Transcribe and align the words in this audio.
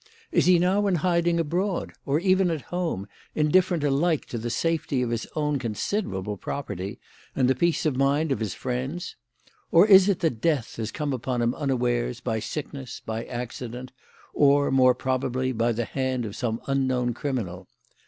Is 0.31 0.47
he 0.47 0.57
now 0.57 0.87
in 0.87 0.95
hiding 1.05 1.39
abroad, 1.39 1.93
or 2.07 2.19
even 2.19 2.49
at 2.49 2.63
home, 2.73 3.07
indifferent 3.35 3.83
alike 3.83 4.25
to 4.29 4.39
the 4.39 4.49
safety 4.49 5.03
of 5.03 5.11
his 5.11 5.27
own 5.35 5.59
considerable 5.59 6.37
property 6.37 6.99
and 7.35 7.47
the 7.47 7.53
peace 7.53 7.85
of 7.85 7.95
mind 7.95 8.31
of 8.31 8.39
his 8.39 8.55
friends? 8.55 9.15
Or 9.71 9.85
is 9.85 10.09
it 10.09 10.21
that 10.21 10.41
death 10.41 10.77
has 10.77 10.89
come 10.91 11.13
upon 11.13 11.43
him 11.43 11.53
unawares 11.53 12.19
by 12.19 12.39
sickness, 12.39 12.99
by 13.05 13.25
accident, 13.25 13.91
or, 14.33 14.71
more 14.71 14.95
probably, 14.95 15.51
by 15.51 15.71
the 15.71 15.85
hand 15.85 16.25
of 16.25 16.35
some 16.35 16.61
unknown 16.65 17.13
criminal? 17.13 17.67